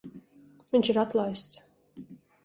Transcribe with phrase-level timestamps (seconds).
[0.75, 1.59] Viņš ir atlaists.